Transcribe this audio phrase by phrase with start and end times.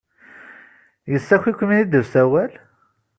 [1.11, 2.51] Yessaki-kem-id usawal?